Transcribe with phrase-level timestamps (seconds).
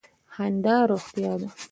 [0.35, 1.47] خندا روغتیا ده.